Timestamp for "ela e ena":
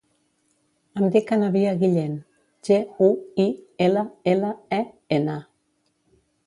4.35-5.39